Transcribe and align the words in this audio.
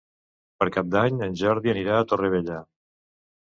Per 0.61 0.67
Cap 0.77 0.87
d'Any 0.95 1.19
en 1.27 1.35
Jordi 1.41 1.75
anirà 1.75 1.99
a 2.01 2.09
Torrevella. 2.13 2.59